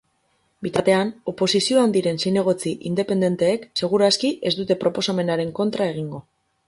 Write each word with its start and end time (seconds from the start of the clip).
Bitartean, 0.67 1.09
oposizioan 1.31 1.93
diren 1.97 2.17
zinegotzi 2.25 2.73
independenteek 2.93 3.67
segur 3.83 4.05
aski 4.07 4.33
ez 4.51 4.55
dute 4.63 4.79
proposamenaren 4.85 5.53
kontra 5.61 5.89
egingo. 5.93 6.25